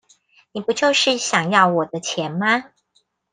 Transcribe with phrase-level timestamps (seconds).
[0.51, 2.71] 你不就是想要我的錢嗎?